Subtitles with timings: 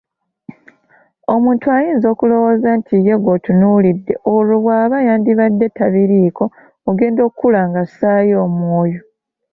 [1.33, 6.43] Omuntu ayinza okulowooza nti ye gw'otunuulidde olwo bw'aba yandibadde tabiriiko,
[6.89, 9.01] ogenda okula ng'assaayo omwoyo.